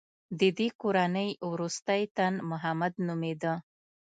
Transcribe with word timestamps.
د 0.39 0.41
دې 0.57 0.67
کورنۍ 0.81 1.29
وروستی 1.51 2.01
تن 2.15 2.33
محمد 2.51 2.93
نومېده. 3.07 3.53